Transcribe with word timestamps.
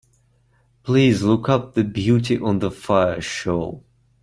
Please 0.81 1.21
look 1.21 1.47
up 1.47 1.75
the 1.75 1.83
Beauty 1.83 2.35
on 2.39 2.57
the 2.57 2.71
Fire 2.71 3.21
show. 3.21 3.83